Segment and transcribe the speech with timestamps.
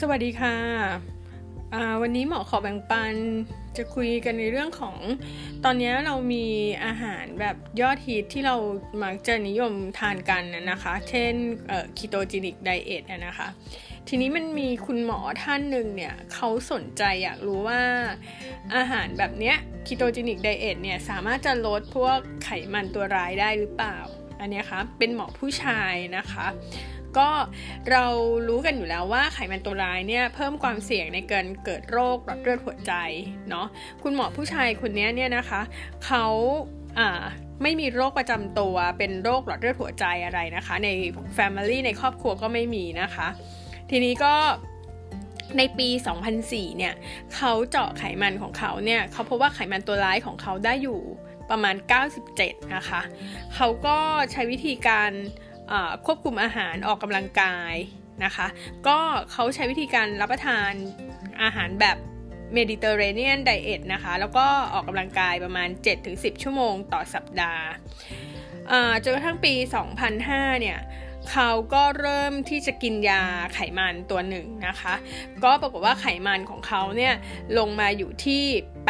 [0.00, 0.56] สวัสดีค่ะ
[2.02, 3.14] วันนี้หมอขอแบ่งปัน
[3.76, 4.96] จะคุยกันในเรื่องของ
[5.64, 6.46] ตอนนี้เรามี
[6.84, 8.56] อาหารแบบยอดฮิตที่เรา
[9.02, 11.32] มักจะนิยมทานกันนะคะ เช่น
[11.96, 13.48] ketogenic diet นะคะ
[14.08, 17.82] ทีนี้มันมีคุณหมอท่านหนึ่งเนี่ยเขาสนใจอยากรู้ว่า
[18.76, 19.56] อาหารแบบเนี้ย
[19.86, 23.96] ketogenic diet เนี่ยสามารถจะลดพวกไขมันตัวร้ายได้หรือเปล่า
[24.40, 26.46] อันนี้คะเป็นหมอผู้ชายนะคะ
[27.18, 27.28] ก็
[27.90, 28.06] เรา
[28.48, 32.92] รู้กันอยู่แล้วว่าไขมันตัวร้ายเนี่ยเพิ่มความเสี่ยงในการเกิดโรคหลอดเลือดหัวใจ
[33.50, 33.66] เนาะ
[34.02, 35.60] คุณหมอผู้ชายคนนี้เนี่ยนะคะ
[36.04, 36.24] เขา
[36.98, 37.22] อ่า
[37.62, 40.88] ไม่มีโรคประจำตัวเป็นโรคหลอดเลือดหัวใจอะไรนะคะ ใน
[41.36, 43.28] Family ในครอบครัวก็ไม่มีนะคะ
[43.90, 44.34] ทีนี้ก็
[45.58, 45.88] ในปี
[46.32, 46.94] 2004 เนี่ย
[47.34, 51.00] เขาเจาะไขมันของเขาเนี่ยเขาพบว่าไขมันตัวร้ายของเขาได้อยู่
[51.50, 51.76] ประมาณ
[52.24, 53.00] 97 นะคะ
[53.54, 53.96] เขาก็
[54.32, 55.10] ใช้วิธีการ
[56.06, 57.74] ควบคุมอาหารออกกำลังกาย
[58.24, 58.46] นะคะ
[58.86, 58.98] ก็
[59.32, 60.70] เขาใช้วิธีการรับประทาน
[61.42, 61.96] อาหารแบบ
[62.54, 65.68] เมดิเตอร์เรเนียนไดเอทนะคะ แล้วก็ออกกำลังกายประมาณ
[66.06, 67.66] 7-10 ชั่วโมงต่อสัปดาห์
[69.02, 69.54] จนกระทั่งปี
[70.06, 70.78] 2005 เนี่ย
[71.30, 73.22] เขาก็เริ่มที่จะกินยา
[73.54, 74.94] ไขมันตัวหนึ่งนะคะ
[75.44, 77.14] ก็ปรากฏว่าไขมันของเขาเนี่ย
[77.58, 78.44] ลงมาอยู่ที่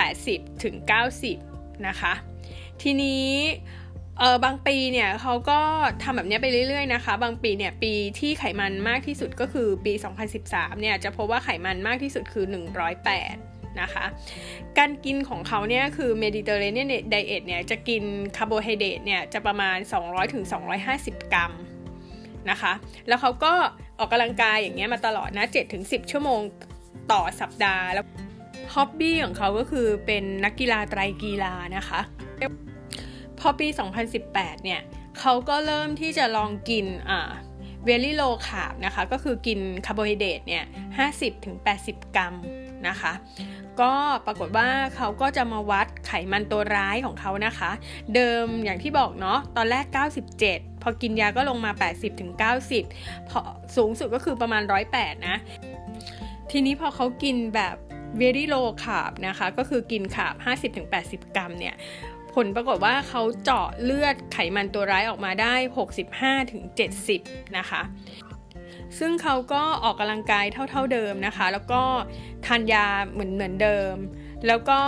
[0.09, 0.77] 80ถึง
[1.31, 2.13] 90 นะคะ
[2.83, 3.29] ทีนี้
[4.19, 5.59] เออบางปีเนี่ยเขาก็
[6.03, 9.93] ทำแบบนี้ไปเรื่อยๆนะคะ บางปีเนี่ยปีที่ไขมันมากที่สุดก็คือปี
[10.37, 12.45] 2013 เนี่ยจะพบว่าไขมันมากที่สุดคือ
[13.13, 14.05] 108 นะคะ
[14.79, 18.03] การกินของเขาเนี่ยคือ Mediterranean Diet เนี่ยจะกิน
[18.37, 19.79] คาร์โบไฮเดรตเนี่ยจะประมาณ
[20.55, 21.53] 200-250 กรัม
[22.51, 22.73] นะคะ
[23.09, 23.53] แล้วเขาก็
[23.99, 25.47] ออกกำลังกายอย่างเงี้ยมาตลอดนะ
[25.79, 26.41] 7-10 ชั่วโมง
[27.13, 28.07] ต่อสัปดาห์แล้ว
[28.75, 32.01] hobby ของเขาก็คือเป็นนักกีฬาไตรกีฬานะคะ
[33.41, 33.69] พอปี
[34.17, 34.81] 2018 เนี่ย
[35.19, 37.31] เขาก็เริ่มที่จะลองกินอ่า
[37.85, 40.65] very low carb นะคะ ก็คือกินคาร์โบไฮเดรตเนี่ย
[41.41, 42.35] 50-80 กรัม
[42.89, 43.13] นะคะ
[43.81, 43.93] ก็
[44.27, 47.71] ปรากฏว่าเขาก็จะมาวัดไขมันตัวร้ายของเขานะคะ
[48.15, 49.85] เดิมอย่างที่บอกเนาะ ตอนแรก
[50.35, 51.73] 97 พอกินยาก็ลงมา
[52.51, 53.41] 80-90พอ
[53.77, 54.63] สูงสุดก็คือประมาณ
[54.95, 55.37] 108 นะ
[56.51, 57.77] ทีนี้พอเขากินแบบ
[58.21, 60.35] very low carb นะคะ ก็คือกินคาร์บ
[61.27, 61.75] 50-80 กรัมเนี่ย
[62.37, 65.55] ผลปรากฏว่าเขาเจาะเลือดไขมันตัวร้ายออกมาได้
[66.35, 67.83] 65-70 นะคะ
[68.99, 71.83] ซึ่งเขาก็ออกกำลังกายเท่า ๆเดิมนะคะ แล้วก็
[72.47, 73.95] ทานยาเหมือนเหมือนเดิม
[74.47, 74.81] แล้วก็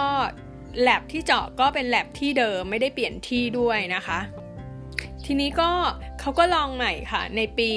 [0.81, 4.19] แลบที่เจาะก็เป็นแลบที่เดิมไม่ได้เปลี่ยนที่ด้วยนะคะ
[5.25, 5.71] ทีนี้ก็
[6.21, 7.71] เขาก็ลองใหม่ค่ะ ในปี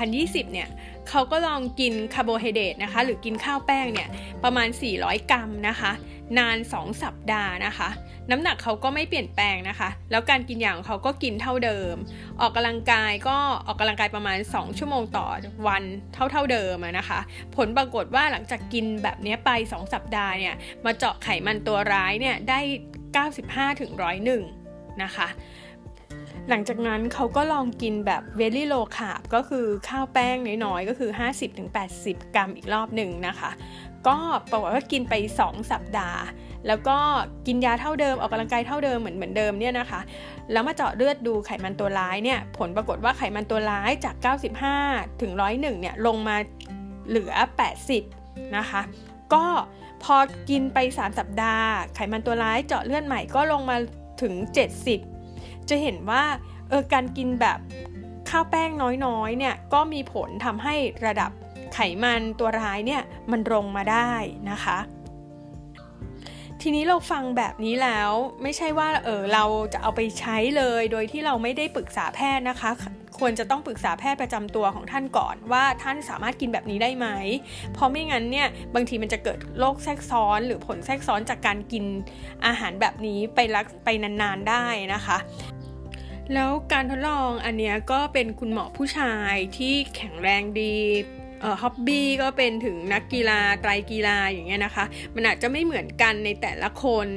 [0.00, 0.68] 2020 เนี่ย
[1.08, 4.08] เขาก็ลองกินคาร์โบไฮเดรตนะคะ หรือกินข้าวแป้งเนี่ย
[4.44, 5.92] ประมาณ 400 กรัมนะคะ
[6.38, 7.88] นาน 2 สัปดาห์นะคะ
[8.30, 11.94] น้ำหนักเขาก็ไม่เปลี่ยนแปลงนะคะ แล้วการกินอย่างเขาก็กินเท่าเดิม
[12.40, 15.26] ออกกำลังกายก็ออกกำลังกายประมาณ 2 ชั่วโมงต่อ
[15.68, 15.82] วัน
[16.14, 17.20] เท่าเท่าเดิมนะคะ
[17.56, 20.54] ผลปรากฏว่าหลังจากกินแบบนี้ไป 2 สัปดาห์เนี่ย
[20.84, 22.60] มาเจาะไขมันตัวร้ายเนี่ยได้
[23.20, 23.92] 95ถึง
[24.46, 25.28] 101 นะคะ
[26.48, 31.10] หลังจากนั้นเขาก็ลองกินแบบ very low carb ก็คือข้าวแป้งน้อยๆ ก็คือ
[31.72, 33.50] 50-80 กรัมอีกรอบหนึ่งนะคะ
[34.06, 34.16] ก็
[34.50, 36.22] ปรากฏว่ากินไป 2 สัปดาห์
[36.66, 36.98] แล้วก็
[37.46, 40.00] กินยาเท่าเดิมออกกำลังกายเท่าเดิมเหมือนเหมือนเดิมเนี่ยนะคะ
[40.52, 44.14] แล้วมาเจาะเลือดดูไขมันตัวร้ายเนี่ยผลปรากฏว่าไขมันตัวร้ายจาก
[44.68, 46.36] 95 ถึง 101 เนี่ยลงมา
[47.08, 47.32] เหลือ
[47.94, 48.82] 80 นะคะ
[49.34, 49.44] ก็
[50.02, 50.16] พอ
[50.50, 53.76] กินไป 3 สัปดาห์ ไขมันตัวร้ายเจาะเลือดใหม่ก็ลงมา
[54.22, 54.34] ถึง
[54.78, 55.15] 70
[55.70, 56.24] จะเห็นว่า
[56.68, 57.58] เออการกินแบบ
[58.30, 58.70] ข้าวแป้ง
[59.06, 60.74] น้อยๆเนี่ยก็มีผลทำให้
[61.06, 61.30] ระดับ
[61.74, 64.10] ไขมันตัวร้ายเนี่ยมันลงมาได้
[64.50, 64.78] นะคะ
[66.62, 68.10] ทีนี้เราฟังแบบนี้แล้ว
[68.42, 72.70] ไม่ใช่ว่าเออเราจะเอาไปใช้เลยโดยที่เราไม่ได้ปรึกษาแพทย์นะคะ
[73.18, 77.06] ควรจะต้องปรึกษาแพทย์ประจำตัวของท่านก่อน ว่าท่านสามารถกินแบบนี้ได้ไหม
[77.72, 81.84] เพราะไม่งั้นเนี่ยบางทีมันจะเกิดโรคแทรกซ้อน หรือผลแทรกซ้อนจากการกิน
[82.46, 85.16] อาหารแบบนี้ไปรักไปนานๆได้นะคะ
[86.34, 90.74] แล้วการทดลองอันนี้ก็เป็นคุณหมอผู้ชายที่แข็งแรงดี
[91.62, 94.84] ฮ็อบบี้ก็เป็นถึงนักกีฬาไตรกีฬาอย่างเงี้ยนะคะ
[95.14, 97.08] มันอาจจะไม่เหมือนกันในแต่ละคน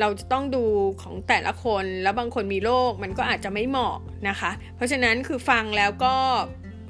[0.00, 0.64] เราจะต้องดู
[1.02, 3.96] ของแต่ละคน แล้วบางคนมีโรคมันก็อาจจะไม่เหมาะ
[4.28, 6.14] นะคะ เพราะฉะนั้นคือฟังแล้วก็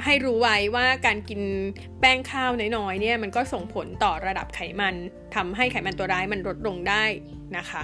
[0.04, 1.42] ให้รู้ไว้ว่าการกิน
[2.00, 4.94] แป้งข้าวน้อยๆเนี่ยมันก็ส่งผลต่อระดับไขมัน
[5.34, 7.04] ทำให้ไขมันตัวร้ายมันลดลงได้
[7.56, 7.82] นะคะ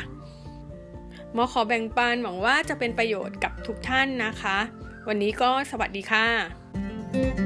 [1.37, 4.59] หมอขอแบ่งปันหวังว่าจะเป็นประโยชน์กับทุกท่านนะคะ
[5.09, 7.46] วันนี้ก็สวัสดีค่ะ